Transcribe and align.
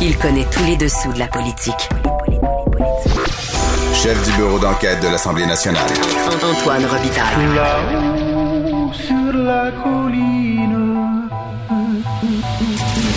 Il 0.00 0.16
connaît 0.16 0.46
tous 0.52 0.64
les 0.64 0.76
dessous 0.76 1.12
de 1.12 1.18
la 1.18 1.26
politique. 1.26 1.88
Chef 3.92 4.24
du 4.24 4.36
bureau 4.36 4.60
d'enquête 4.60 5.02
de 5.02 5.08
l'Assemblée 5.08 5.44
nationale. 5.44 5.90
Antoine 6.40 6.84
Robitaille. 6.84 7.54
Là-haut 7.56 8.92
sur 8.92 9.32
la 9.32 9.72
colline. 9.82 11.28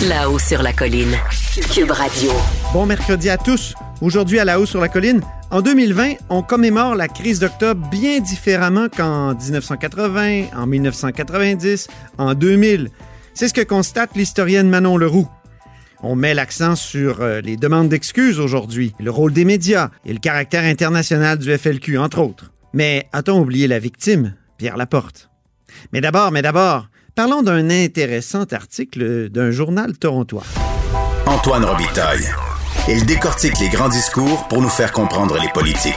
Là-haut 0.08 0.38
sur 0.40 0.60
la 0.60 0.72
colline. 0.72 1.16
Cube 1.72 1.92
Radio. 1.92 2.32
Bon 2.72 2.84
mercredi 2.84 3.30
à 3.30 3.38
tous. 3.38 3.74
Aujourd'hui 4.00 4.40
à 4.40 4.44
la 4.44 4.58
haut 4.58 4.66
sur 4.66 4.80
la 4.80 4.88
colline, 4.88 5.20
en 5.52 5.62
2020, 5.62 6.14
on 6.30 6.42
commémore 6.42 6.96
la 6.96 7.06
crise 7.06 7.38
d'octobre 7.38 7.88
bien 7.90 8.18
différemment 8.18 8.88
qu'en 8.88 9.34
1980, 9.34 10.46
en 10.56 10.66
1990, 10.66 11.86
en 12.18 12.34
2000. 12.34 12.90
C'est 13.34 13.46
ce 13.46 13.54
que 13.54 13.60
constate 13.60 14.16
l'historienne 14.16 14.68
Manon 14.68 14.96
Leroux. 14.96 15.28
On 16.04 16.16
met 16.16 16.34
l'accent 16.34 16.74
sur 16.74 17.22
euh, 17.22 17.40
les 17.40 17.56
demandes 17.56 17.88
d'excuses 17.88 18.40
aujourd'hui, 18.40 18.92
le 18.98 19.12
rôle 19.12 19.32
des 19.32 19.44
médias 19.44 19.90
et 20.04 20.12
le 20.12 20.18
caractère 20.18 20.64
international 20.64 21.38
du 21.38 21.56
FLQ, 21.56 21.96
entre 21.96 22.18
autres. 22.18 22.50
Mais 22.72 23.06
a-t-on 23.12 23.38
oublié 23.38 23.68
la 23.68 23.78
victime, 23.78 24.34
Pierre 24.58 24.76
Laporte? 24.76 25.30
Mais 25.92 26.00
d'abord, 26.00 26.32
mais 26.32 26.42
d'abord, 26.42 26.88
parlons 27.14 27.42
d'un 27.42 27.70
intéressant 27.70 28.44
article 28.50 29.28
d'un 29.28 29.52
journal 29.52 29.96
torontois. 29.96 30.44
Antoine 31.26 31.64
Robitaille. 31.64 32.28
Il 32.88 33.06
décortique 33.06 33.60
les 33.60 33.68
grands 33.68 33.88
discours 33.88 34.48
pour 34.48 34.60
nous 34.60 34.68
faire 34.68 34.90
comprendre 34.90 35.38
les 35.40 35.48
politiques. 35.50 35.94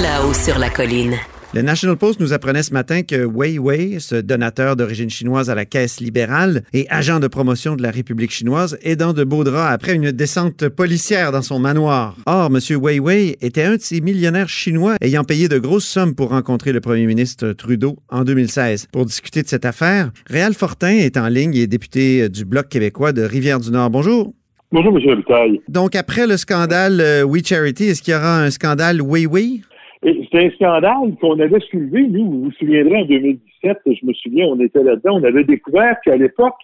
Là-haut 0.00 0.32
sur 0.32 0.58
la 0.58 0.70
colline. 0.70 1.16
Le 1.52 1.62
National 1.62 1.96
Post 1.96 2.20
nous 2.20 2.32
apprenait 2.32 2.62
ce 2.62 2.72
matin 2.72 3.02
que 3.02 3.24
Wei 3.24 3.58
Wei, 3.58 3.98
ce 3.98 4.14
donateur 4.14 4.76
d'origine 4.76 5.10
chinoise 5.10 5.50
à 5.50 5.56
la 5.56 5.64
caisse 5.64 5.98
libérale 5.98 6.62
et 6.72 6.86
agent 6.90 7.18
de 7.18 7.26
promotion 7.26 7.74
de 7.74 7.82
la 7.82 7.90
République 7.90 8.30
chinoise, 8.30 8.78
est 8.82 8.94
dans 8.94 9.12
de 9.12 9.24
beaux 9.24 9.42
draps 9.42 9.74
après 9.74 9.96
une 9.96 10.12
descente 10.12 10.68
policière 10.68 11.32
dans 11.32 11.42
son 11.42 11.58
manoir. 11.58 12.14
Or, 12.26 12.52
M. 12.54 12.60
Wei 12.80 13.00
Wei 13.00 13.36
était 13.40 13.64
un 13.64 13.74
de 13.74 13.80
ces 13.80 14.00
millionnaires 14.00 14.48
chinois 14.48 14.94
ayant 15.00 15.24
payé 15.24 15.48
de 15.48 15.58
grosses 15.58 15.88
sommes 15.88 16.14
pour 16.14 16.28
rencontrer 16.28 16.70
le 16.70 16.80
premier 16.80 17.06
ministre 17.06 17.50
Trudeau 17.50 17.96
en 18.10 18.22
2016. 18.22 18.86
Pour 18.92 19.04
discuter 19.04 19.42
de 19.42 19.48
cette 19.48 19.64
affaire, 19.64 20.12
Réal 20.28 20.54
Fortin 20.54 20.98
est 20.98 21.16
en 21.16 21.26
ligne 21.26 21.56
et 21.56 21.62
est 21.62 21.66
député 21.66 22.28
du 22.28 22.44
Bloc 22.44 22.68
québécois 22.68 23.12
de 23.12 23.22
Rivière-du-Nord. 23.22 23.90
Bonjour. 23.90 24.32
Bonjour, 24.70 24.96
M. 24.96 25.56
Donc, 25.66 25.96
après 25.96 26.28
le 26.28 26.36
scandale 26.36 27.00
euh, 27.00 27.24
We 27.24 27.44
Charity, 27.44 27.86
est-ce 27.86 28.02
qu'il 28.02 28.14
y 28.14 28.16
aura 28.16 28.40
un 28.40 28.50
scandale 28.50 29.02
Wei 29.02 29.26
Wei? 29.26 29.62
C'est 30.02 30.46
un 30.46 30.50
scandale 30.52 31.14
qu'on 31.20 31.38
avait 31.38 31.60
soulevé, 31.60 32.06
nous, 32.08 32.24
vous 32.24 32.42
vous 32.44 32.52
souviendrez, 32.52 33.02
en 33.02 33.04
2017, 33.04 33.78
je 33.86 34.06
me 34.06 34.14
souviens, 34.14 34.46
on 34.46 34.58
était 34.60 34.82
là-dedans, 34.82 35.20
on 35.20 35.24
avait 35.24 35.44
découvert 35.44 36.00
qu'à 36.02 36.16
l'époque, 36.16 36.56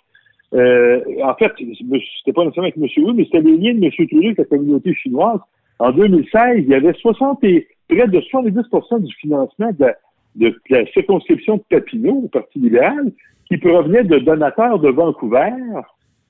euh, 0.54 1.02
en 1.22 1.34
fait, 1.34 1.52
c'était 1.58 2.32
pas 2.32 2.44
nécessairement 2.44 2.68
avec 2.68 2.76
M. 2.78 3.04
Wu, 3.04 3.12
mais 3.14 3.24
c'était 3.24 3.42
les 3.42 3.58
liens 3.58 3.74
de 3.74 3.84
M. 3.84 3.90
Trudeau 3.90 4.24
avec 4.24 4.38
la 4.38 4.44
communauté 4.44 4.94
chinoise. 4.94 5.40
En 5.78 5.92
2016, 5.92 6.64
il 6.64 6.68
y 6.68 6.74
avait 6.74 6.94
60 6.94 7.44
et, 7.44 7.68
près 7.88 8.08
de 8.08 8.20
70% 8.20 9.02
du 9.02 9.14
financement 9.16 9.70
de 9.78 9.84
la, 9.84 9.94
de 10.36 10.54
la 10.70 10.86
circonscription 10.86 11.56
de 11.56 11.62
Papineau, 11.68 12.22
au 12.24 12.28
Parti 12.28 12.58
libéral, 12.58 13.12
qui 13.48 13.58
provenait 13.58 14.04
de 14.04 14.18
donateurs 14.18 14.78
de 14.78 14.88
Vancouver, 14.88 15.52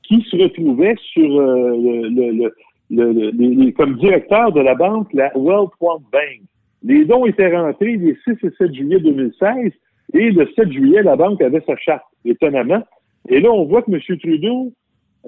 qui 0.02 0.22
se 0.22 0.36
retrouvaient 0.36 0.96
sur 1.12 1.40
euh, 1.40 1.76
le, 1.76 2.50
le, 2.90 3.30
le, 3.30 3.70
comme 3.72 3.96
directeur 3.96 4.50
de 4.52 4.60
la 4.60 4.74
banque, 4.74 5.12
la 5.12 5.30
World 5.36 5.70
Bank. 5.80 6.40
Les 6.86 7.04
dons 7.04 7.26
étaient 7.26 7.54
rentrés 7.54 7.96
les 7.96 8.16
6 8.24 8.46
et 8.46 8.50
7 8.58 8.72
juillet 8.72 9.00
2016 9.00 9.72
et 10.14 10.30
le 10.30 10.48
7 10.54 10.70
juillet, 10.70 11.02
la 11.02 11.16
banque 11.16 11.42
avait 11.42 11.62
sa 11.66 11.76
charte, 11.76 12.04
étonnamment. 12.24 12.82
Et 13.28 13.40
là, 13.40 13.50
on 13.50 13.64
voit 13.66 13.82
que 13.82 13.90
M. 13.90 14.00
Trudeau. 14.18 14.72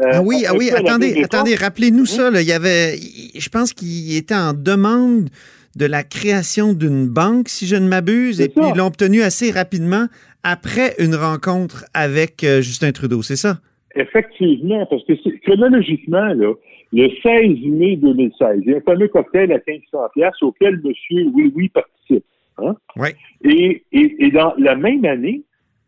Euh, 0.00 0.10
ah 0.12 0.22
oui, 0.22 0.44
ah 0.46 0.52
oui, 0.56 0.70
attendez, 0.70 1.20
attendez, 1.24 1.56
rappelez-nous 1.56 2.06
ça. 2.06 2.30
Là. 2.30 2.40
Il 2.42 2.46
y 2.46 2.52
avait, 2.52 2.96
je 2.96 3.48
pense 3.48 3.72
qu'il 3.72 4.16
était 4.16 4.36
en 4.36 4.52
demande 4.52 5.30
de 5.74 5.86
la 5.86 6.04
création 6.04 6.74
d'une 6.74 7.08
banque, 7.08 7.48
si 7.48 7.66
je 7.66 7.74
ne 7.74 7.88
m'abuse, 7.88 8.40
et 8.40 8.48
puis 8.48 8.64
ils 8.72 8.78
l'ont 8.78 8.86
obtenu 8.86 9.22
assez 9.22 9.50
rapidement 9.50 10.06
après 10.44 10.94
une 10.98 11.16
rencontre 11.16 11.84
avec 11.92 12.44
euh, 12.44 12.60
Justin 12.60 12.92
Trudeau, 12.92 13.22
c'est 13.22 13.36
ça? 13.36 13.58
Effectivement, 13.98 14.86
parce 14.86 15.04
que 15.04 15.14
chronologiquement, 15.44 16.32
là, 16.34 16.52
le 16.92 17.08
16 17.22 17.58
mai 17.66 17.96
2016, 17.96 18.60
il 18.62 18.70
y 18.70 18.74
a 18.74 18.78
un 18.78 18.80
fameux 18.80 19.08
cocktail 19.08 19.52
à 19.52 19.58
1500 19.66 19.98
pièces 20.14 20.42
auquel 20.42 20.80
M. 20.84 20.92
Oui 21.34 21.52
Oui 21.54 21.68
participe. 21.68 22.24
Hein? 22.58 22.76
Oui. 22.96 23.08
Et, 23.44 23.82
et, 23.92 24.26
et, 24.26 24.30
dans 24.30 24.54
la 24.56 24.76
même 24.76 25.04
année, 25.04 25.42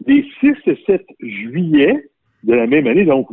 les 0.07 0.25
6 0.41 0.55
et 0.67 0.79
7 0.87 1.07
juillet 1.21 2.11
de 2.45 2.55
la 2.55 2.67
même 2.67 2.87
année, 2.87 3.05
donc 3.05 3.29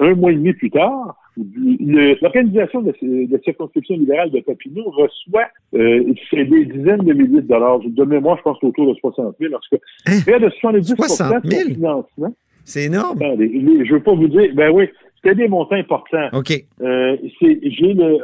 un 0.00 0.14
mois 0.14 0.32
et 0.32 0.36
demi 0.36 0.52
plus 0.52 0.70
tard, 0.70 1.16
l'organisation 1.36 2.82
de, 2.82 2.92
la 3.30 3.38
circonscription 3.40 3.96
libérale 3.96 4.30
de 4.30 4.40
Papineau 4.40 4.90
reçoit 4.90 5.48
euh, 5.74 6.04
des 6.32 6.64
dizaines 6.66 6.98
de 6.98 7.12
milliers 7.12 7.40
de 7.40 7.48
dollars. 7.48 7.80
De 7.80 8.04
mémoire, 8.04 8.36
je 8.38 8.42
pense 8.42 8.58
autour 8.62 8.92
de 8.92 8.98
60 8.98 9.36
000. 9.40 9.54
En 9.54 9.58
tout 9.58 9.76
cas, 9.76 9.82
hein? 10.06 10.18
près 10.26 10.40
de 10.40 10.48
70 10.48 10.94
60 10.96 11.44
000? 11.44 11.68
de 11.68 11.74
financement. 11.74 12.34
C'est 12.64 12.84
énorme. 12.84 13.20
Attendez, 13.20 13.50
je 13.84 13.92
veux 13.92 14.02
pas 14.02 14.14
vous 14.14 14.28
dire. 14.28 14.50
Ben 14.54 14.70
oui, 14.70 14.88
c'était 15.16 15.34
des 15.34 15.48
montants 15.48 15.76
importants. 15.76 16.28
OK. 16.32 16.52
Euh, 16.80 17.16
j'ai 17.40 17.94
le, 17.94 18.18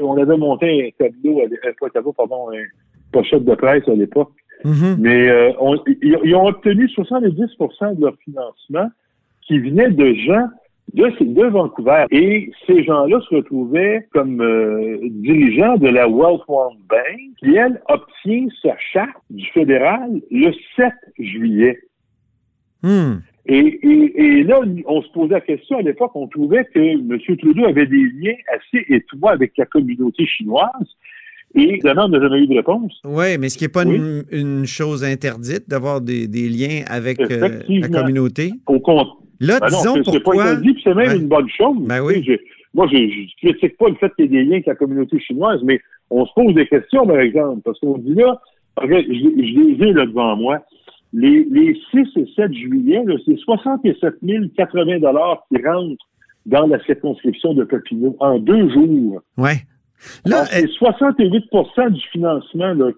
on 0.00 0.16
avait 0.16 0.36
monté 0.36 0.86
un 0.86 1.04
tableau, 1.04 1.42
un, 1.42 1.72
pas 1.78 1.86
un 1.86 1.90
tableau, 1.90 2.12
pardon, 2.12 2.48
un 2.50 2.64
pochette 3.12 3.44
de 3.44 3.54
presse 3.54 3.88
à 3.88 3.94
l'époque. 3.94 4.32
Mm-hmm. 4.64 4.96
Mais 4.98 5.28
euh, 5.28 5.52
on, 5.60 5.76
ils, 5.86 6.18
ils, 6.24 6.34
ont 6.34 6.46
obtenu 6.46 6.86
70% 6.86 7.96
de 7.96 8.02
leur 8.02 8.16
financement 8.24 8.88
qui 9.42 9.58
venait 9.58 9.90
de 9.90 10.14
gens 10.14 10.48
de, 10.94 11.24
de 11.24 11.46
Vancouver. 11.46 12.04
Et 12.10 12.50
ces 12.66 12.84
gens-là 12.84 13.20
se 13.28 13.34
retrouvaient 13.34 14.06
comme 14.12 14.40
euh, 14.40 14.98
dirigeants 15.02 15.76
de 15.76 15.88
la 15.88 16.08
Wealth 16.08 16.42
One 16.48 16.76
Bank, 16.88 17.20
qui, 17.38 17.54
elle, 17.56 17.80
obtient 17.88 18.46
sa 18.62 18.76
charte 18.92 19.22
du 19.30 19.46
fédéral 19.48 20.20
le 20.30 20.52
7 20.76 20.92
juillet. 21.18 21.78
Hmm. 22.86 23.20
Et, 23.48 23.58
et, 23.58 24.20
et, 24.20 24.42
là, 24.44 24.60
on 24.86 25.02
se 25.02 25.08
posait 25.10 25.34
la 25.34 25.40
question 25.40 25.78
à 25.78 25.82
l'époque, 25.82 26.12
on 26.14 26.28
trouvait 26.28 26.64
que 26.72 26.78
M. 26.78 27.18
Trudeau 27.38 27.64
avait 27.64 27.86
des 27.86 28.10
liens 28.20 28.34
assez 28.54 28.84
étroits 28.88 29.32
avec 29.32 29.52
la 29.56 29.66
communauté 29.66 30.24
chinoise. 30.26 30.70
Et 31.54 31.62
évidemment, 31.74 32.04
on 32.04 32.08
n'a 32.08 32.20
jamais 32.20 32.42
eu 32.42 32.46
de 32.46 32.54
réponse. 32.54 33.00
Oui, 33.04 33.38
mais 33.38 33.48
ce 33.48 33.58
qui 33.58 33.64
n'est 33.64 33.68
pas 33.68 33.84
oui. 33.84 33.96
une, 33.96 34.24
une, 34.30 34.66
chose 34.66 35.04
interdite 35.04 35.68
d'avoir 35.68 36.00
des, 36.00 36.28
des, 36.28 36.48
liens 36.48 36.82
avec 36.88 37.20
euh, 37.20 37.60
la 37.68 37.88
communauté? 37.88 38.52
Au 38.66 38.78
compte. 38.78 39.08
Là, 39.40 39.58
ben 39.60 39.68
disons 39.68 39.96
non, 39.96 40.02
pourquoi... 40.02 40.12
C'est 40.12 40.20
pas 40.22 40.50
interdit, 40.50 40.80
c'est 40.84 40.94
même 40.94 41.20
une 41.22 41.28
bonne 41.28 41.48
chose. 41.48 41.76
Ben 41.86 42.00
oui. 42.02 42.24
Je, 42.26 42.34
moi, 42.74 42.86
je 42.92 42.96
ne 42.96 43.50
critique 43.52 43.78
pas 43.78 43.88
le 43.88 43.94
fait 43.94 44.12
qu'il 44.16 44.26
y 44.26 44.28
ait 44.28 44.42
des 44.42 44.44
liens 44.44 44.54
avec 44.56 44.66
la 44.66 44.74
communauté 44.74 45.18
chinoise, 45.18 45.60
mais 45.64 45.80
on 46.10 46.26
se 46.26 46.32
pose 46.34 46.54
des 46.54 46.66
questions, 46.66 47.06
par 47.06 47.20
exemple, 47.20 47.62
parce 47.64 47.78
qu'on 47.80 47.98
dit 47.98 48.14
là, 48.14 48.40
je, 48.82 48.86
je 48.88 49.60
les 49.60 49.88
ai 49.88 49.92
là 49.92 50.04
devant 50.04 50.36
moi, 50.36 50.60
les, 51.12 51.46
les 51.50 51.78
6 51.90 51.98
et 52.16 52.26
7 52.36 52.52
juillet, 52.52 53.02
c'est 53.24 53.36
67 53.36 54.16
080 54.56 54.98
qui 55.48 55.66
rentrent 55.66 56.06
dans 56.46 56.66
la 56.66 56.82
circonscription 56.84 57.54
de 57.54 57.64
Papineau 57.64 58.16
en 58.20 58.38
deux 58.38 58.68
jours. 58.70 59.20
Ouais. 59.36 59.66
Là, 60.24 60.44
c'est 60.46 60.68
68 60.68 61.44
du 61.90 62.00
financement 62.12 62.74
là, 62.74 62.90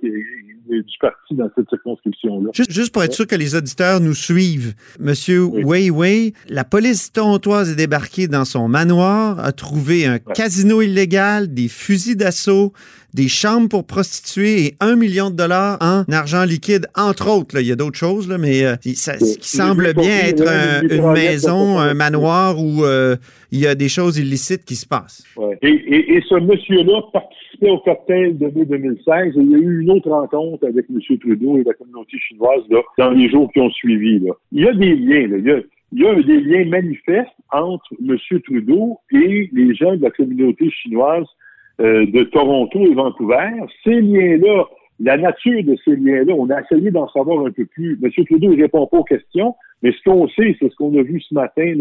du 0.68 0.82
parti 1.00 1.34
dans 1.34 1.48
cette 1.56 1.68
circonscription-là. 1.68 2.50
Juste, 2.52 2.72
juste, 2.72 2.92
pour 2.92 3.02
être 3.02 3.14
sûr 3.14 3.26
que 3.26 3.36
les 3.36 3.54
auditeurs 3.54 4.00
nous 4.00 4.14
suivent, 4.14 4.74
Monsieur 4.98 5.44
oui. 5.44 5.64
Wei 5.64 5.90
Wei, 5.90 6.32
la 6.48 6.64
police 6.64 7.12
torontoise 7.12 7.70
est 7.70 7.76
débarquée 7.76 8.28
dans 8.28 8.44
son 8.44 8.68
manoir, 8.68 9.38
a 9.40 9.52
trouvé 9.52 10.06
un 10.06 10.14
ouais. 10.14 10.22
casino 10.34 10.82
illégal, 10.82 11.52
des 11.52 11.68
fusils 11.68 12.16
d'assaut, 12.16 12.72
des 13.14 13.28
chambres 13.28 13.68
pour 13.68 13.86
prostituées 13.86 14.66
et 14.66 14.74
un 14.80 14.96
million 14.96 15.30
de 15.30 15.36
dollars 15.36 15.78
en 15.80 16.04
argent 16.12 16.44
liquide, 16.44 16.86
entre 16.94 17.30
autres. 17.30 17.54
Là. 17.54 17.62
Il 17.62 17.66
y 17.66 17.72
a 17.72 17.76
d'autres 17.76 17.96
choses, 17.96 18.28
là, 18.28 18.38
mais 18.38 18.64
euh, 18.64 18.76
ça, 18.94 19.18
ce 19.18 19.38
qui 19.38 19.48
semble 19.48 19.94
bien 19.94 20.18
être 20.26 20.46
un, 20.46 20.82
une 20.82 21.12
maison, 21.12 21.78
un 21.78 21.94
manoir 21.94 22.58
où 22.58 22.84
euh, 22.84 23.16
il 23.50 23.60
y 23.60 23.66
a 23.66 23.74
des 23.74 23.88
choses 23.88 24.18
illicites 24.18 24.64
qui 24.64 24.74
se 24.74 24.86
passent. 24.86 25.24
Ouais. 25.36 25.58
Et, 25.62 25.68
et, 25.68 26.16
et, 26.16 26.22
ce 26.28 26.34
monsieur-là 26.34 27.02
participait 27.12 27.70
au 27.70 27.78
cocktail 27.78 28.36
de 28.36 28.46
mai 28.46 28.66
2016 28.66 29.06
et 29.08 29.40
il 29.40 29.50
y 29.50 29.54
a 29.54 29.58
eu 29.58 29.80
une 29.80 29.90
autre 29.90 30.10
rencontre 30.10 30.66
avec 30.66 30.86
M. 30.90 31.00
Trudeau 31.18 31.58
et 31.58 31.64
la 31.64 31.72
communauté 31.74 32.18
chinoise 32.18 32.62
là, 32.68 32.80
dans 32.98 33.10
les 33.10 33.30
jours 33.30 33.50
qui 33.52 33.60
ont 33.60 33.70
suivi. 33.70 34.18
Là. 34.18 34.32
Il 34.52 34.64
y 34.64 34.68
a 34.68 34.74
des 34.74 34.94
liens. 34.94 35.28
Là. 35.28 35.36
Il, 35.38 35.46
y 35.46 35.50
a, 35.50 35.60
il 35.92 36.00
y 36.02 36.06
a 36.06 36.14
des 36.22 36.40
liens 36.40 36.66
manifestes 36.66 37.32
entre 37.52 37.86
M. 38.06 38.18
Trudeau 38.44 38.98
et 39.12 39.48
les 39.52 39.74
gens 39.74 39.96
de 39.96 40.02
la 40.02 40.10
communauté 40.10 40.70
chinoise 40.70 41.26
euh, 41.80 42.06
de 42.06 42.24
Toronto 42.24 42.80
et 42.80 42.94
Vancouver. 42.94 43.50
Ces 43.84 44.00
liens-là, 44.00 44.64
la 45.00 45.16
nature 45.16 45.62
de 45.62 45.76
ces 45.84 45.94
liens-là, 45.96 46.34
on 46.36 46.50
a 46.50 46.60
essayé 46.60 46.90
d'en 46.90 47.08
savoir 47.08 47.46
un 47.46 47.50
peu 47.50 47.64
plus. 47.66 47.98
M. 48.02 48.10
Trudeau 48.26 48.50
ne 48.50 48.60
répond 48.60 48.86
pas 48.86 48.98
aux 48.98 49.04
questions, 49.04 49.54
mais 49.82 49.92
ce 49.92 50.02
qu'on 50.10 50.26
sait, 50.28 50.56
c'est 50.58 50.70
ce 50.70 50.76
qu'on 50.76 50.98
a 50.98 51.02
vu 51.02 51.20
ce 51.20 51.34
matin, 51.34 51.74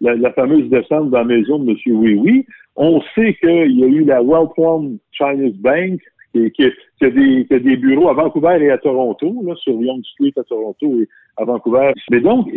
la, 0.00 0.32
fameuse 0.32 0.68
descente 0.68 1.10
dans 1.10 1.18
la 1.18 1.24
maison 1.24 1.58
de 1.58 1.70
M. 1.70 1.76
Oui 1.86 2.14
Oui. 2.14 2.46
On 2.76 3.00
sait 3.14 3.34
qu'il 3.40 3.78
y 3.78 3.84
a 3.84 3.88
eu 3.88 4.04
la 4.04 4.22
Wellform 4.22 4.98
Chinese 5.10 5.56
Bank, 5.56 6.00
qui, 6.36 6.50
qui, 6.52 6.70
qui, 6.98 7.54
a 7.54 7.58
des, 7.58 7.76
bureaux 7.76 8.08
à 8.08 8.14
Vancouver 8.14 8.58
et 8.60 8.70
à 8.70 8.78
Toronto, 8.78 9.34
sur 9.56 9.74
Young 9.74 10.04
Street 10.04 10.32
à 10.36 10.42
Toronto 10.44 11.00
et 11.00 11.08
à 11.36 11.44
Vancouver. 11.44 11.92
Mais 12.10 12.20
donc, 12.20 12.48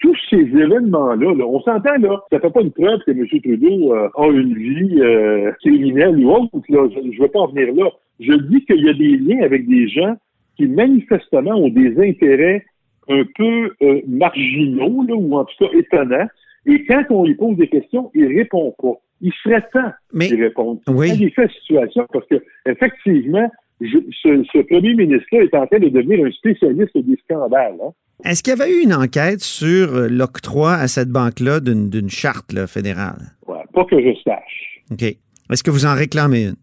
tous 0.00 0.16
ces 0.30 0.36
événements-là, 0.36 1.34
là, 1.34 1.46
on 1.46 1.60
s'entend, 1.60 1.96
là, 2.00 2.22
ça 2.30 2.40
fait 2.40 2.50
pas 2.50 2.60
une 2.60 2.72
preuve 2.72 3.00
que 3.04 3.10
M. 3.10 3.26
Trudeau 3.26 3.94
euh, 3.94 4.08
a 4.16 4.26
une 4.28 4.54
vie 4.54 5.00
euh, 5.00 5.52
criminelle 5.60 6.18
ou 6.18 6.30
autre. 6.30 6.50
Je 6.68 6.74
ne 6.74 7.20
veux 7.20 7.28
pas 7.28 7.40
en 7.40 7.48
venir 7.48 7.74
là. 7.74 7.90
Je 8.20 8.32
dis 8.32 8.64
qu'il 8.64 8.84
y 8.84 8.88
a 8.88 8.94
des 8.94 9.16
liens 9.16 9.42
avec 9.42 9.66
des 9.68 9.88
gens 9.88 10.16
qui 10.56 10.66
manifestement 10.66 11.52
ont 11.52 11.68
des 11.68 11.98
intérêts 12.00 12.64
un 13.08 13.22
peu 13.36 13.72
euh, 13.82 14.00
marginaux, 14.06 15.04
ou 15.08 15.36
en 15.36 15.44
tout 15.44 15.54
cas 15.64 15.70
étonnants. 15.78 16.28
Et 16.66 16.84
quand 16.84 17.04
on 17.10 17.24
lui 17.24 17.34
pose 17.34 17.56
des 17.56 17.68
questions, 17.68 18.10
il 18.14 18.26
répond 18.26 18.74
pas. 18.82 19.00
Il 19.20 19.32
serait 19.42 19.62
temps 19.72 19.92
d'y 20.12 20.34
répondre. 20.42 20.80
Oui. 20.88 21.10
Il 21.18 21.32
fait 21.32 21.50
situation 21.60 22.06
parce 22.12 22.26
que 22.28 22.36
effectivement, 22.66 23.50
je- 23.80 23.98
ce, 24.22 24.44
ce 24.52 24.58
premier 24.66 24.94
ministre-là 24.94 25.42
est 25.44 25.54
en 25.54 25.66
train 25.66 25.78
de 25.80 25.88
devenir 25.88 26.24
un 26.24 26.30
spécialiste 26.30 26.96
des 26.96 27.16
scandales. 27.24 27.74
Hein. 27.82 27.90
Est-ce 28.24 28.42
qu'il 28.42 28.56
y 28.56 28.60
avait 28.60 28.72
eu 28.72 28.82
une 28.84 28.94
enquête 28.94 29.40
sur 29.40 29.94
euh, 29.94 30.08
l'octroi 30.08 30.72
à 30.72 30.88
cette 30.88 31.08
banque-là 31.10 31.60
d'une 31.60 32.08
charte 32.10 32.52
là, 32.52 32.66
fédérale? 32.66 33.22
Ouais, 33.46 33.62
pas 33.72 33.84
que 33.84 34.00
je 34.00 34.14
sache. 34.24 34.80
OK. 34.92 35.02
Est-ce 35.02 35.62
que 35.62 35.70
vous 35.70 35.86
en 35.86 35.94
réclamez 35.94 36.44
une? 36.46 36.56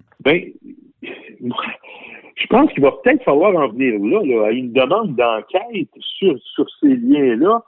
Moi, 1.42 1.56
je 2.36 2.48
pense 2.48 2.72
qu'il 2.74 2.84
va 2.84 2.92
peut-être 3.04 3.24
falloir 3.24 3.56
en 3.56 3.70
venir 3.70 3.94
là, 4.00 4.22
là, 4.26 4.48
à 4.48 4.52
une 4.52 4.72
demande 4.74 5.16
d'enquête 5.16 5.90
sur, 6.00 6.38
sur 6.54 6.66
ces 6.82 6.96
liens-là. 6.96 7.64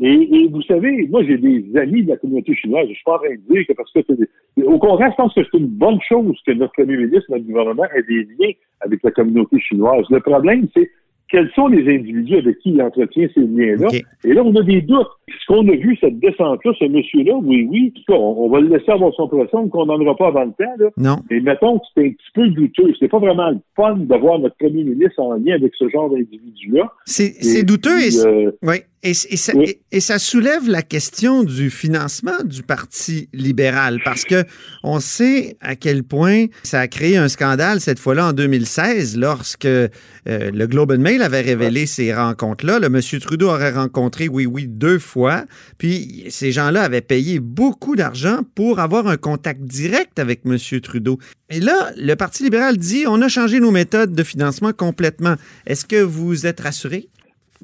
Et, 0.00 0.12
et 0.44 0.48
vous 0.48 0.62
savez, 0.62 1.06
moi, 1.08 1.22
j'ai 1.24 1.36
des 1.38 1.64
amis 1.76 2.02
de 2.04 2.08
la 2.10 2.16
communauté 2.16 2.54
chinoise. 2.54 2.86
Je 2.88 2.94
suis 2.94 3.04
pas 3.04 3.16
en 3.16 3.18
train 3.18 3.34
de 3.34 3.54
dire 3.54 3.66
que 3.66 3.72
parce 3.74 3.92
que 3.92 4.00
c'est 4.08 4.18
des- 4.18 4.62
Au 4.64 4.78
contraire, 4.78 5.10
je 5.10 5.16
pense 5.16 5.34
que 5.34 5.40
c'est 5.50 5.58
une 5.58 5.66
bonne 5.66 5.98
chose 6.08 6.36
que 6.46 6.52
notre 6.52 6.72
premier 6.72 6.96
ministre, 6.96 7.26
notre 7.28 7.44
gouvernement 7.44 7.84
ait 7.94 8.02
des 8.04 8.26
liens 8.38 8.52
avec 8.80 9.00
la 9.02 9.10
communauté 9.10 9.58
chinoise. 9.60 10.04
Le 10.10 10.20
problème, 10.20 10.68
c'est 10.74 10.90
quels 11.28 11.48
sont 11.54 11.68
les 11.68 11.82
individus 11.94 12.38
avec 12.38 12.58
qui 12.58 12.70
il 12.70 12.82
entretient 12.82 13.28
ces 13.34 13.40
liens-là. 13.42 13.86
Et 14.24 14.32
là, 14.32 14.42
on 14.44 14.52
a 14.56 14.62
des 14.62 14.80
doutes. 14.80 15.06
Ce 15.28 15.46
qu'on 15.46 15.68
a 15.68 15.76
vu, 15.76 15.96
cette 16.00 16.18
descente-là, 16.18 16.72
ce 16.76 16.86
monsieur-là, 16.86 17.34
oui, 17.36 17.68
oui, 17.70 17.94
on, 18.08 18.14
on 18.14 18.48
va 18.48 18.58
le 18.60 18.66
laisser 18.68 18.90
avoir 18.90 19.14
son 19.14 19.28
procès, 19.28 19.50
qu'on 19.70 19.86
n'en 19.86 20.00
aura 20.00 20.16
pas 20.16 20.26
avant 20.28 20.44
le 20.44 20.50
temps, 20.50 20.72
là. 20.78 20.88
Non. 20.96 21.16
Et 21.30 21.40
mettons 21.40 21.78
que 21.78 21.84
c'est 21.94 22.04
un 22.06 22.10
petit 22.10 22.30
peu 22.34 22.48
douteux. 22.48 22.92
C'est 22.98 23.06
pas 23.08 23.20
vraiment 23.20 23.50
le 23.50 23.58
fun 23.76 23.96
de 23.98 24.16
voir 24.16 24.40
notre 24.40 24.56
premier 24.56 24.82
ministre 24.82 25.20
en 25.20 25.34
lien 25.34 25.54
avec 25.54 25.72
ce 25.76 25.88
genre 25.88 26.10
d'individu-là. 26.10 26.90
C'est 27.04 27.62
douteux 27.64 28.00
et, 28.00 28.26
euh, 28.26 28.50
oui, 28.62 28.76
et, 29.02 29.10
et 29.10 29.36
ça, 29.36 29.52
Oui. 29.56 29.64
et- 29.70 29.80
et 29.92 30.00
ça 30.00 30.18
soulève 30.18 30.68
la 30.68 30.82
question 30.82 31.42
du 31.42 31.70
financement 31.70 32.42
du 32.44 32.62
Parti 32.62 33.28
libéral 33.32 33.98
parce 34.04 34.24
que 34.24 34.44
on 34.82 35.00
sait 35.00 35.56
à 35.60 35.74
quel 35.74 36.04
point 36.04 36.46
ça 36.62 36.80
a 36.80 36.88
créé 36.88 37.16
un 37.16 37.28
scandale 37.28 37.80
cette 37.80 37.98
fois-là 37.98 38.28
en 38.28 38.32
2016 38.32 39.16
lorsque 39.16 39.64
euh, 39.64 39.88
le 40.26 40.66
Globe 40.66 40.92
and 40.92 40.98
Mail 40.98 41.22
avait 41.22 41.40
révélé 41.40 41.86
ces 41.86 42.12
rencontres-là. 42.14 42.78
Le 42.78 42.88
monsieur 42.88 43.18
Trudeau 43.20 43.48
aurait 43.48 43.72
rencontré, 43.72 44.28
oui, 44.28 44.46
oui, 44.46 44.66
deux 44.68 44.98
fois. 44.98 45.44
Puis 45.78 46.26
ces 46.28 46.52
gens-là 46.52 46.82
avaient 46.82 47.00
payé 47.00 47.40
beaucoup 47.40 47.96
d'argent 47.96 48.40
pour 48.54 48.80
avoir 48.80 49.06
un 49.08 49.16
contact 49.16 49.62
direct 49.62 50.18
avec 50.18 50.44
monsieur 50.44 50.80
Trudeau. 50.80 51.18
Et 51.48 51.58
là, 51.60 51.90
le 51.96 52.14
Parti 52.14 52.42
libéral 52.44 52.76
dit 52.76 53.04
on 53.08 53.20
a 53.22 53.28
changé 53.28 53.60
nos 53.60 53.70
méthodes 53.70 54.12
de 54.14 54.22
financement 54.22 54.72
complètement. 54.72 55.34
Est-ce 55.66 55.84
que 55.84 56.00
vous 56.02 56.46
êtes 56.46 56.60
rassuré? 56.60 57.08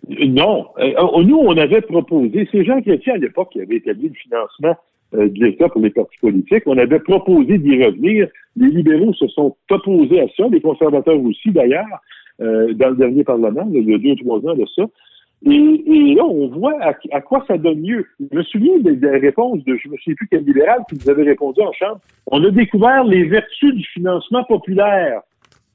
Non. 0.08 0.66
Euh, 0.78 0.92
euh, 0.98 1.22
nous, 1.22 1.38
on 1.38 1.56
avait 1.56 1.80
proposé, 1.80 2.48
c'est 2.52 2.64
Jean 2.64 2.80
Chrétien 2.80 3.14
à 3.14 3.18
l'époque 3.18 3.50
qui 3.52 3.60
avait 3.60 3.76
établi 3.76 4.08
le 4.08 4.14
financement 4.14 4.76
euh, 5.14 5.28
de 5.28 5.44
l'État 5.44 5.68
pour 5.68 5.80
les 5.80 5.90
partis 5.90 6.18
politiques, 6.20 6.64
on 6.66 6.78
avait 6.78 6.98
proposé 6.98 7.58
d'y 7.58 7.84
revenir. 7.84 8.28
Les 8.56 8.68
libéraux 8.68 9.12
se 9.14 9.28
sont 9.28 9.56
opposés 9.70 10.20
à 10.20 10.26
ça, 10.36 10.44
les 10.50 10.60
conservateurs 10.60 11.20
aussi 11.22 11.50
d'ailleurs, 11.50 11.86
euh, 12.40 12.72
dans 12.74 12.90
le 12.90 12.96
dernier 12.96 13.24
Parlement, 13.24 13.68
il 13.72 13.88
y 13.88 13.94
a 13.94 13.98
deux, 13.98 14.16
trois 14.16 14.38
ans 14.38 14.54
de 14.54 14.66
ça. 14.74 14.82
Et, 15.44 16.14
là, 16.14 16.24
on 16.24 16.48
voit 16.48 16.74
à, 16.82 16.94
à 17.12 17.20
quoi 17.20 17.44
ça 17.46 17.56
donne 17.56 17.80
mieux. 17.80 18.06
Je 18.18 18.36
me 18.36 18.42
souviens 18.42 18.78
des, 18.78 18.96
des 18.96 19.10
réponses 19.10 19.62
de, 19.64 19.76
je 19.76 19.88
ne 19.88 19.96
sais 20.04 20.14
plus 20.14 20.26
quel 20.28 20.44
libéral 20.44 20.80
qui 20.88 20.96
nous 20.96 21.10
avait 21.10 21.24
répondu 21.24 21.60
en 21.60 21.72
chambre. 21.72 22.00
On 22.26 22.42
a 22.42 22.50
découvert 22.50 23.04
les 23.04 23.24
vertus 23.24 23.74
du 23.74 23.84
financement 23.84 24.44
populaire. 24.44 25.20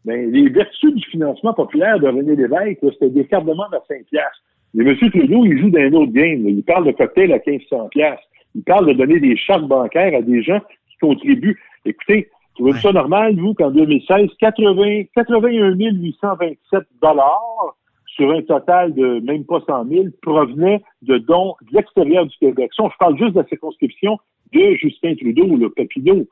Ben, 0.06 0.32
les 0.32 0.50
vertus 0.50 0.94
du 0.94 1.06
financement 1.06 1.54
populaire 1.54 2.00
de 2.00 2.08
René 2.08 2.36
Lévesque, 2.36 2.80
c'était 2.82 3.10
des 3.10 3.26
cartes 3.26 3.46
de 3.46 3.52
à 3.52 3.82
5 3.88 4.06
piastres. 4.06 4.44
Mais 4.74 4.84
M. 4.84 4.98
Trudeau, 4.98 5.46
il 5.46 5.60
joue 5.60 5.70
dans 5.70 5.80
un 5.80 5.94
autre 5.94 6.12
game. 6.12 6.44
là. 6.44 6.50
Il 6.50 6.64
parle 6.64 6.88
de 6.88 6.92
cocktail 6.92 7.32
à 7.34 7.40
1500 7.46 7.90
piastres. 7.90 8.24
Il 8.56 8.64
parle 8.64 8.88
de 8.88 8.94
donner 8.94 9.20
des 9.20 9.38
chartes 9.38 9.68
bancaires 9.68 10.18
à 10.18 10.22
des 10.22 10.42
gens 10.42 10.60
qui 10.60 10.98
contribuent. 11.00 11.60
Écoutez, 11.86 12.30
trouvez-vous 12.56 12.80
ça 12.80 12.92
normal, 12.92 13.36
vous, 13.38 13.54
qu'en 13.54 13.72
2016, 13.72 14.30
80, 14.40 15.04
81 15.16 15.76
827 15.76 16.84
dollars 17.02 17.76
sur 18.08 18.32
un 18.32 18.42
total 18.42 18.94
de 18.94 19.20
même 19.20 19.46
pas 19.46 19.62
100 19.68 19.86
000 19.88 20.06
provenaient 20.22 20.82
de 21.02 21.18
dons 21.18 21.56
de 21.70 21.76
l'extérieur 21.76 22.26
du 22.26 22.38
Québec? 22.38 22.72
Ça, 22.76 22.84
je 22.92 22.98
parle 22.98 23.18
juste 23.18 23.34
de 23.34 23.40
la 23.40 23.48
circonscription 23.48 24.18
de 24.54 24.76
Justin 24.76 25.16
Trudeau, 25.16 25.56
le 25.56 25.70
Papineau, 25.70 26.26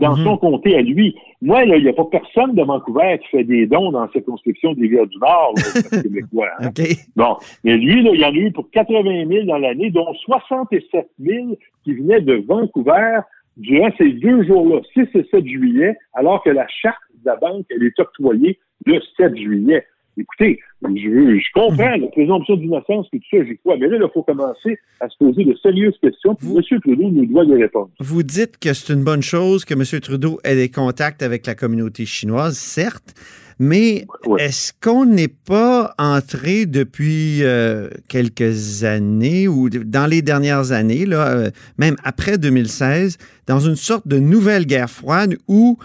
dans 0.00 0.16
Mhm. 0.16 0.24
son 0.24 0.36
comté 0.38 0.74
à 0.76 0.80
lui. 0.82 1.14
Moi, 1.42 1.64
là, 1.66 1.76
il 1.76 1.82
n'y 1.84 1.88
a 1.88 1.92
pas 1.92 2.04
personne 2.10 2.54
de 2.54 2.62
Vancouver 2.62 3.18
qui 3.22 3.28
fait 3.28 3.44
des 3.44 3.66
dons 3.66 3.92
dans 3.92 4.02
la 4.02 4.08
circonscription 4.10 4.72
des 4.72 4.82
Rivières 4.82 5.06
du 5.06 5.18
Nord, 5.18 5.54
là, 5.56 6.02
québécois. 6.02 6.48
hein. 6.58 6.70
Bon, 7.16 7.36
mais 7.64 7.76
lui, 7.76 8.02
là, 8.02 8.10
il 8.14 8.20
y 8.20 8.24
en 8.24 8.28
a 8.28 8.32
eu 8.32 8.50
pour 8.50 8.68
80 8.70 9.26
000 9.28 9.46
dans 9.46 9.58
l'année, 9.58 9.90
dont 9.90 10.12
67 10.14 11.06
000 11.20 11.56
qui 11.84 11.94
venaient 11.94 12.20
de 12.20 12.42
Vancouver 12.46 13.20
durant 13.56 13.90
ces 13.98 14.08
deux 14.12 14.42
jours-là, 14.44 14.80
6 14.94 15.06
et 15.14 15.24
7 15.30 15.46
juillet, 15.46 15.94
alors 16.14 16.42
que 16.42 16.50
la 16.50 16.66
charte 16.68 16.96
de 17.22 17.26
la 17.26 17.36
banque, 17.36 17.66
elle 17.70 17.82
est 17.84 17.98
octroyée 18.00 18.58
le 18.86 18.98
7 19.16 19.36
juillet. 19.36 19.84
Écoutez, 20.20 20.60
je, 20.82 21.52
comprends 21.54 21.96
la 21.96 22.06
présomption 22.08 22.56
d'innocence 22.56 23.06
et 23.12 23.18
tout 23.18 23.24
ça, 23.38 23.44
j'y 23.44 23.56
crois, 23.58 23.76
mais 23.78 23.88
là, 23.88 23.98
il 24.00 24.08
faut 24.12 24.22
commencer 24.22 24.78
à 25.00 25.08
se 25.08 25.16
poser 25.18 25.44
de 25.44 25.54
sérieuses 25.62 25.96
questions, 26.02 26.34
puis 26.34 26.46
Vous- 26.48 26.58
M. 26.58 26.80
Trudeau 26.80 27.10
nous 27.10 27.26
doit 27.26 27.46
des 27.46 27.56
réponses. 27.56 27.90
Vous 28.00 28.22
dites 28.22 28.58
que 28.58 28.72
c'est 28.72 28.92
une 28.92 29.04
bonne 29.04 29.22
chose 29.22 29.64
que 29.64 29.74
M. 29.74 30.00
Trudeau 30.00 30.38
ait 30.44 30.56
des 30.56 30.68
contacts 30.68 31.22
avec 31.22 31.46
la 31.46 31.54
communauté 31.54 32.06
chinoise, 32.06 32.56
certes, 32.58 33.14
mais 33.58 34.06
Ouais. 34.26 34.42
est-ce 34.44 34.72
qu'on 34.82 35.04
n'est 35.04 35.28
pas 35.28 35.94
entré 35.98 36.64
depuis 36.66 37.42
euh, 37.42 37.88
quelques 38.08 38.84
années 38.84 39.48
ou 39.48 39.68
dans 39.68 40.06
les 40.08 40.22
dernières 40.22 40.72
années, 40.72 41.04
là, 41.04 41.28
euh, 41.36 41.50
même 41.78 41.96
après 42.04 42.38
2016, 42.38 43.18
dans 43.46 43.60
une 43.60 43.76
sorte 43.76 44.08
de 44.08 44.18
nouvelle 44.18 44.64
guerre 44.66 44.88
froide 44.90 45.36
où 45.46 45.78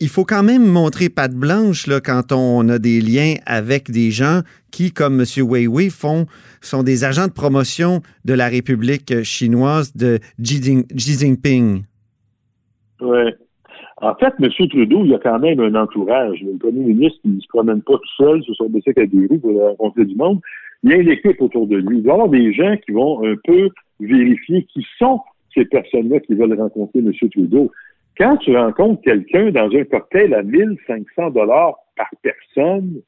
il 0.00 0.08
faut 0.08 0.24
quand 0.24 0.42
même 0.42 0.66
montrer 0.66 1.08
patte 1.08 1.34
blanche 1.34 1.86
là, 1.86 2.00
quand 2.00 2.32
on 2.32 2.68
a 2.68 2.78
des 2.78 3.00
liens 3.00 3.34
avec 3.46 3.90
des 3.90 4.10
gens 4.10 4.40
qui, 4.70 4.92
comme 4.92 5.20
M. 5.20 5.26
Weiwei, 5.48 5.88
font, 5.88 6.26
sont 6.60 6.82
des 6.82 7.04
agents 7.04 7.26
de 7.26 7.32
promotion 7.32 8.00
de 8.24 8.34
la 8.34 8.48
République 8.48 9.22
chinoise 9.22 9.96
de 9.96 10.18
Xi 10.40 10.84
Jinping. 10.94 11.82
Ouais. 13.00 13.34
En 14.02 14.14
fait, 14.16 14.34
M. 14.38 14.50
Trudeau, 14.68 15.04
il 15.04 15.14
a 15.14 15.18
quand 15.18 15.38
même 15.38 15.58
un 15.60 15.74
entourage. 15.74 16.42
Le 16.42 16.58
premier 16.58 16.84
ministre, 16.84 17.18
il 17.24 17.36
ne 17.36 17.40
se 17.40 17.48
promène 17.48 17.80
pas 17.80 17.94
tout 17.94 18.24
seul 18.24 18.42
sur 18.42 18.54
son 18.56 18.68
bicycle 18.68 19.00
à 19.00 19.06
deux 19.06 19.26
roues 19.30 19.38
pour 19.38 19.58
rencontrer 19.58 20.04
du 20.04 20.14
monde. 20.14 20.40
Il 20.82 20.90
y 20.90 20.92
a 20.92 20.96
une 20.96 21.08
équipe 21.08 21.40
autour 21.40 21.66
de 21.66 21.76
lui. 21.76 21.98
Il 21.98 22.02
doit 22.02 22.12
y 22.12 22.14
avoir 22.14 22.28
des 22.28 22.52
gens 22.52 22.76
qui 22.84 22.92
vont 22.92 23.26
un 23.26 23.36
peu 23.44 23.70
vérifier 24.00 24.66
qui 24.72 24.86
sont 24.98 25.20
ces 25.54 25.64
personnes-là 25.64 26.20
qui 26.20 26.34
veulent 26.34 26.60
rencontrer 26.60 26.98
M. 26.98 27.12
Trudeau. 27.30 27.72
Quand 28.18 28.38
tu 28.38 28.56
rencontres 28.56 29.02
quelqu'un 29.02 29.50
dans 29.50 29.70
un 29.70 29.84
cocktail 29.84 30.32
à 30.32 30.42
1500 30.42 31.30
dollars 31.30 31.74
par 31.96 32.08
personne, 32.22 33.02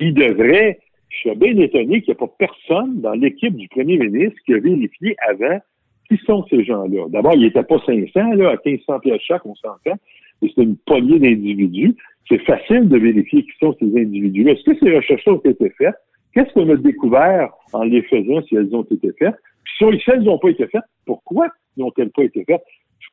il 0.00 0.14
devrait, 0.14 0.80
je 1.10 1.16
suis 1.16 1.34
bien 1.36 1.56
étonné 1.58 2.02
qu'il 2.02 2.08
n'y 2.08 2.22
ait 2.22 2.26
pas 2.26 2.34
personne 2.38 3.00
dans 3.00 3.12
l'équipe 3.12 3.54
du 3.54 3.68
premier 3.68 3.98
ministre 3.98 4.38
qui 4.44 4.54
a 4.54 4.58
vérifié 4.58 5.16
avant 5.28 5.60
qui 6.08 6.16
sont 6.24 6.44
ces 6.48 6.64
gens-là. 6.64 7.06
D'abord, 7.10 7.34
il 7.34 7.42
n'était 7.42 7.62
pas 7.62 7.78
500, 7.84 8.34
là, 8.34 8.50
à 8.50 8.56
1500 8.64 9.00
pièces 9.00 9.20
chaque, 9.22 9.46
on 9.46 9.54
s'entend, 9.54 9.96
mais 10.42 10.50
c'est 10.54 10.62
une 10.62 10.76
poignée 10.76 11.18
d'individus. 11.18 11.94
C'est 12.28 12.42
facile 12.44 12.88
de 12.88 12.98
vérifier 12.98 13.42
qui 13.42 13.52
sont 13.60 13.76
ces 13.78 13.86
individus-là. 13.86 14.52
Est-ce 14.52 14.64
que 14.64 14.78
ces 14.78 14.96
recherches-là 14.96 15.34
ont 15.34 15.50
été 15.50 15.70
faites? 15.70 15.94
Qu'est-ce 16.34 16.52
qu'on 16.52 16.68
a 16.70 16.76
découvert 16.76 17.50
en 17.72 17.84
les 17.84 18.02
faisant 18.02 18.42
si 18.42 18.56
elles 18.56 18.74
ont 18.74 18.82
été 18.82 19.12
faites? 19.18 19.36
Puis 19.64 20.00
si 20.02 20.10
elles 20.10 20.22
n'ont 20.22 20.38
pas 20.38 20.50
été 20.50 20.66
faites, 20.66 20.82
pourquoi 21.06 21.48
n'ont-elles 21.76 22.10
pas 22.10 22.24
été 22.24 22.44
faites? 22.44 22.62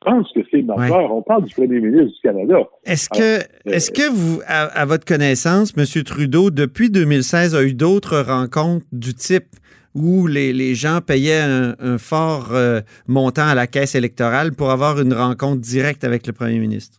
Je 0.04 0.10
pense 0.10 0.30
que 0.32 0.40
c'est 0.50 0.62
majeur. 0.62 1.12
On 1.12 1.22
parle 1.22 1.44
du 1.44 1.54
premier 1.54 1.80
ministre 1.80 2.12
du 2.14 2.20
Canada. 2.22 2.58
Est-ce 2.84 3.08
que, 3.08 3.40
euh, 3.40 3.72
est-ce 3.72 3.90
que 3.90 4.10
vous, 4.12 4.40
à, 4.46 4.64
à 4.64 4.84
votre 4.84 5.04
connaissance, 5.04 5.72
M. 5.76 5.84
Trudeau, 6.04 6.50
depuis 6.50 6.90
2016, 6.90 7.54
a 7.54 7.62
eu 7.64 7.72
d'autres 7.74 8.18
rencontres 8.20 8.84
du 8.92 9.14
type 9.14 9.46
où 9.94 10.26
les, 10.26 10.52
les 10.52 10.74
gens 10.74 11.00
payaient 11.00 11.40
un, 11.40 11.74
un 11.80 11.96
fort 11.98 12.50
euh, 12.52 12.80
montant 13.08 13.46
à 13.48 13.54
la 13.54 13.66
caisse 13.66 13.94
électorale 13.94 14.52
pour 14.52 14.70
avoir 14.70 15.00
une 15.00 15.14
rencontre 15.14 15.62
directe 15.62 16.04
avec 16.04 16.26
le 16.26 16.34
premier 16.34 16.58
ministre? 16.58 16.98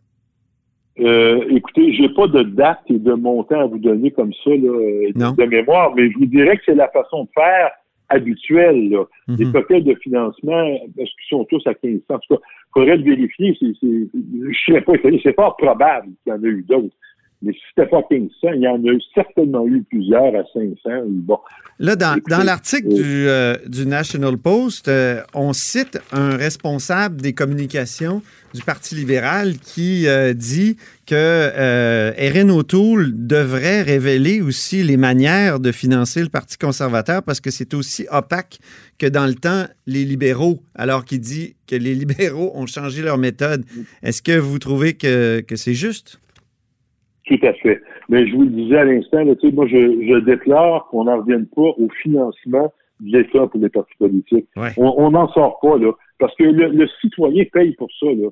Euh, 0.99 1.41
écoutez, 1.51 1.93
j'ai 1.93 2.09
pas 2.09 2.25
de 2.27 2.41
date 2.41 2.79
et 2.89 2.97
de 2.97 3.13
montant 3.13 3.59
à 3.59 3.65
vous 3.67 3.77
donner 3.77 4.09
comme 4.09 4.31
ça 4.43 4.49
là, 4.49 5.11
Non. 5.15 5.31
de 5.37 5.43
mémoire, 5.45 5.93
mais 5.95 6.09
je 6.11 6.17
vous 6.17 6.25
dirais 6.25 6.57
que 6.57 6.63
c'est 6.65 6.73
la 6.75 6.87
façon 6.87 7.25
de 7.25 7.29
faire 7.35 7.69
habituelle. 8.09 8.89
Là. 8.89 9.03
Les 9.27 9.45
Mhm. 9.45 9.51
de 9.83 9.95
financement, 9.95 10.63
est-ce 10.97 11.11
qu'ils 11.11 11.29
sont 11.29 11.45
tous 11.45 11.65
à 11.67 11.73
15 11.73 11.99
En 12.09 12.19
tout 12.19 12.35
cas, 12.35 12.41
il 12.41 12.71
faudrait 12.73 12.97
le 12.97 13.03
vérifier. 13.03 13.55
C'est, 13.59 13.73
c'est, 13.79 14.07
je 14.51 14.59
serais 14.65 14.81
pas 14.81 14.95
étonné. 14.95 15.19
C'est 15.23 15.35
fort 15.35 15.55
probable 15.57 16.07
qu'il 16.23 16.31
y 16.31 16.35
en 16.35 16.43
a 16.43 16.47
eu 16.47 16.63
d'autres. 16.67 16.95
Mais 17.43 17.53
si 17.53 17.59
c'était 17.69 17.89
pas 17.89 18.01
1500, 18.09 18.53
il 18.55 18.61
y 18.61 18.67
en 18.67 18.83
a 18.83 18.87
eu 18.87 19.01
certainement 19.13 19.67
eu 19.67 19.83
plusieurs 19.83 20.35
à 20.35 20.43
500. 20.53 21.03
Bon. 21.05 21.37
Là, 21.79 21.95
dans, 21.95 22.17
l'article 22.43 22.87
euh, 22.91 22.95
du, 22.95 23.29
euh, 23.29 23.55
du 23.67 23.85
National 23.85 24.37
Post, 24.39 24.87
euh, 24.87 25.21
on 25.35 25.53
cite 25.53 25.99
un 26.11 26.35
responsable 26.35 27.21
des 27.21 27.33
communications 27.33 28.23
du 28.55 28.63
Parti 28.63 28.95
libéral 28.95 29.59
qui 29.59 30.07
dit 30.33 30.77
que 31.05 31.51
Erin 32.17 32.49
O'Toole 32.49 33.11
devrait 33.13 33.83
révéler 33.83 34.41
aussi 34.41 34.81
les 34.81 34.97
manières 34.97 35.59
de 35.59 35.71
financer 35.71 36.23
le 36.23 36.29
Parti 36.29 36.57
conservateur 36.57 37.21
parce 37.21 37.39
que 37.39 37.51
c'est 37.51 37.75
aussi 37.75 38.07
opaque 38.09 38.57
que 38.97 39.05
dans 39.05 39.27
le 39.27 39.35
temps 39.35 39.65
les 39.85 40.05
libéraux, 40.05 40.63
alors 40.73 41.05
qu'il 41.05 41.19
dit 41.19 41.55
que 41.67 41.75
les 41.75 41.93
libéraux 42.03 42.51
ont 42.55 42.65
changé 42.65 43.03
leur 43.03 43.19
méthode. 43.19 43.63
Est-ce 44.01 44.23
que 44.23 44.39
vous 44.39 44.57
trouvez 44.57 44.93
que, 44.93 45.41
que 45.41 45.55
c'est 45.55 45.75
juste? 45.75 46.19
Tout 47.27 47.39
à 47.43 47.53
fait. 47.53 47.81
Mais 48.09 48.25
je 48.27 48.35
vous 48.35 48.43
le 48.43 48.49
disais 48.49 48.77
à 48.77 48.85
l'instant, 48.85 49.23
moi, 49.53 49.67
je, 49.67 49.77
je 49.77 50.19
déclare 50.19 50.87
qu'on 50.89 51.03
n'en 51.05 51.17
revienne 51.17 51.45
pas 51.47 51.61
au 51.61 51.89
financement 52.01 52.71
de 53.01 53.17
l'État 53.17 53.47
pour 53.47 53.59
les 53.59 53.69
partis 53.69 53.95
politiques. 53.99 54.47
Ouais. 54.55 54.69
On 54.77 55.11
n'en 55.11 55.27
sort 55.29 55.59
pas, 55.59 55.77
là. 55.77 55.91
Parce 56.19 56.35
que 56.35 56.45
le, 56.45 56.69
le 56.69 56.87
citoyen 57.01 57.43
paye 57.51 57.73
pour 57.75 57.89
ça, 57.99 58.07
là. 58.07 58.29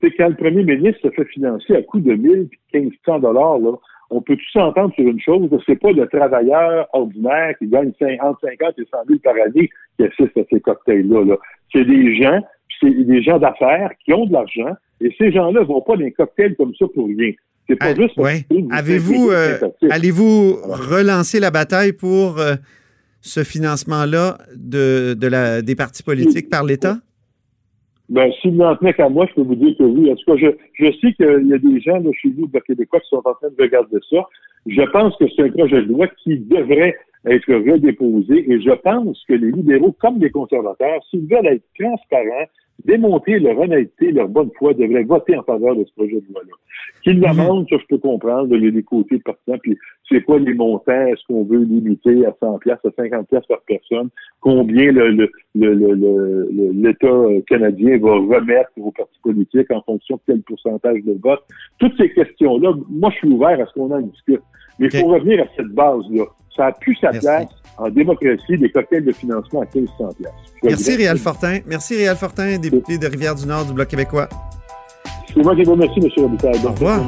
Sais, 0.00 0.10
quand 0.10 0.28
le 0.28 0.36
premier 0.36 0.62
ministre 0.62 1.00
se 1.02 1.10
fait 1.10 1.24
financer 1.24 1.74
à 1.74 1.82
coût 1.82 2.00
de 2.00 2.12
1000 2.12 2.48
puis 2.48 2.60
1500 2.80 3.20
dollars, 3.20 3.58
là, 3.58 3.72
on 4.10 4.20
peut 4.20 4.36
tous 4.36 4.50
s'entendre 4.52 4.94
sur 4.94 5.06
une 5.06 5.20
chose, 5.20 5.48
c'est 5.66 5.80
pas 5.80 5.90
le 5.90 6.06
travailleur 6.06 6.86
ordinaire 6.92 7.56
qui 7.58 7.66
gagne 7.66 7.92
5, 7.98 8.22
entre 8.22 8.40
50 8.42 8.78
et 8.78 8.84
100 8.84 8.98
000 9.08 9.18
par 9.20 9.34
année 9.34 9.70
qui 9.96 10.04
assiste 10.04 10.36
à 10.36 10.42
ces 10.50 10.60
cocktails-là. 10.60 11.24
Là. 11.24 11.36
C'est 11.72 11.84
des 11.84 12.14
gens, 12.14 12.40
c'est 12.80 12.90
des 12.90 13.22
gens 13.22 13.38
d'affaires 13.38 13.90
qui 14.04 14.12
ont 14.12 14.26
de 14.26 14.32
l'argent, 14.32 14.76
et 15.00 15.12
ces 15.18 15.32
gens-là 15.32 15.62
vont 15.62 15.80
pas 15.80 15.96
dans 15.96 16.04
un 16.04 16.10
cocktail 16.10 16.54
comme 16.56 16.74
ça 16.76 16.86
pour 16.94 17.06
rien. 17.06 17.32
C'est 17.68 17.76
pas 17.76 17.94
juste 17.94 18.16
ouais. 18.16 18.46
vous 18.50 18.68
Avez-vous, 18.70 19.30
euh, 19.30 19.58
allez-vous 19.90 20.56
relancer 20.62 21.40
la 21.40 21.50
bataille 21.50 21.92
pour 21.92 22.38
euh, 22.38 22.54
ce 23.20 23.42
financement-là 23.42 24.38
de, 24.54 25.14
de 25.14 25.26
la, 25.26 25.62
des 25.62 25.74
partis 25.74 26.02
politiques 26.02 26.48
par 26.48 26.64
l'État? 26.64 26.98
Ben, 28.08 28.30
s'il 28.40 28.56
n'en 28.56 28.76
tenait 28.76 28.94
qu'à 28.94 29.08
moi, 29.08 29.26
je 29.28 29.34
peux 29.34 29.42
vous 29.42 29.56
dire 29.56 29.76
que 29.76 29.82
oui. 29.82 30.12
En 30.12 30.14
tout 30.14 30.24
cas, 30.32 30.36
je, 30.38 30.46
je 30.74 30.92
sais 31.00 31.12
qu'il 31.14 31.48
y 31.48 31.52
a 31.52 31.58
des 31.58 31.80
gens 31.80 31.98
là, 31.98 32.10
chez 32.22 32.28
nous, 32.36 32.46
de 32.46 32.58
Québécois, 32.60 33.00
qui 33.00 33.08
sont 33.08 33.22
en 33.24 33.34
train 33.34 33.48
de 33.48 33.62
regarder 33.62 33.98
ça. 34.10 34.18
Je 34.66 34.82
pense 34.90 35.16
que 35.16 35.24
c'est 35.34 35.42
un 35.42 35.50
projet 35.50 35.82
de 35.82 35.88
loi 35.88 36.06
qui 36.22 36.38
devrait 36.38 36.94
être 37.26 37.52
redéposé 37.52 38.50
et 38.50 38.60
je 38.60 38.70
pense 38.70 39.20
que 39.28 39.34
les 39.34 39.50
libéraux, 39.50 39.92
comme 40.00 40.20
les 40.20 40.30
conservateurs, 40.30 41.00
s'ils 41.10 41.26
veulent 41.26 41.46
être 41.46 41.64
transparents, 41.78 42.46
démontrer 42.84 43.38
leur 43.38 43.58
honnêteté, 43.58 44.12
leur 44.12 44.28
bonne 44.28 44.50
foi, 44.58 44.74
devraient 44.74 45.04
voter 45.04 45.36
en 45.36 45.42
faveur 45.42 45.74
de 45.76 45.84
ce 45.84 45.92
projet 45.94 46.20
de 46.20 46.32
loi-là. 46.32 46.52
Qu'ils 47.02 47.20
l'amendent, 47.20 47.66
ça, 47.68 47.76
je 47.80 47.86
peux 47.86 47.98
comprendre, 47.98 48.54
a 48.54 48.58
des 48.58 48.82
côtés 48.82 49.18
partisans, 49.18 49.58
puis 49.60 49.76
c'est 50.08 50.22
quoi 50.22 50.38
les 50.38 50.54
montants, 50.54 51.06
est-ce 51.06 51.24
qu'on 51.26 51.44
veut 51.44 51.62
limiter 51.62 52.26
à 52.26 52.34
100 52.40 52.58
pièces, 52.58 52.78
à 52.84 52.90
50 52.96 53.28
pièces 53.28 53.46
par 53.46 53.60
personne, 53.66 54.08
combien 54.40 54.92
le, 54.92 55.10
le, 55.10 55.30
le, 55.54 56.70
l'État 56.72 57.06
euh, 57.06 57.40
canadien 57.48 57.98
va 57.98 58.12
remettre 58.12 58.70
aux 58.76 58.92
partis 58.92 59.18
politiques 59.22 59.70
en 59.70 59.82
fonction 59.82 60.16
de 60.16 60.20
quel 60.26 60.42
pourcentage 60.42 61.02
de 61.04 61.18
vote? 61.22 61.40
Toutes 61.78 61.96
ces 61.96 62.10
questions-là, 62.10 62.72
moi, 62.90 63.10
je 63.10 63.16
suis 63.16 63.28
ouvert 63.28 63.60
à 63.60 63.66
ce 63.66 63.72
qu'on 63.72 63.90
en 63.90 64.00
discute. 64.00 64.42
Mais 64.78 64.88
il 64.92 65.00
faut 65.00 65.08
revenir 65.08 65.42
à 65.42 65.46
cette 65.56 65.68
base-là. 65.68 66.24
Ça 66.54 66.66
a 66.66 66.72
plus 66.72 66.94
sa 66.96 67.12
Merci. 67.12 67.26
place 67.26 67.65
en 67.78 67.90
démocratie 67.90 68.58
des 68.58 68.70
cocktails 68.70 69.04
de 69.04 69.12
financement 69.12 69.62
à 69.62 69.66
1500 69.74 70.14
pièces. 70.18 70.32
Merci, 70.62 70.96
Réal 70.96 71.18
Fortin. 71.18 71.58
Merci, 71.66 71.96
Réal 71.96 72.16
Fortin, 72.16 72.58
député 72.58 72.98
de 72.98 73.06
Rivière-du-Nord 73.06 73.66
du 73.66 73.72
Bloc 73.72 73.88
québécois. 73.88 74.28
C'est 75.34 75.42
moi 75.42 75.54
qui 75.54 75.64
vous 75.64 75.72
remercie, 75.72 76.00
M. 76.00 76.08
Robitaille. 76.16 76.64
Au 76.64 76.70
revoir. 76.70 77.00